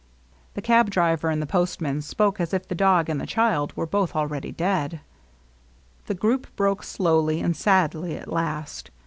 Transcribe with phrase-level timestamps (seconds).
[0.55, 3.85] The cab driver and the postman spoke as if the dog and the child were
[3.85, 5.01] both already dead.
[6.07, 8.89] The group broke slowly and sadly at last.